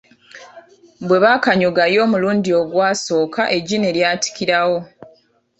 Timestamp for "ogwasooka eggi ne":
2.61-3.89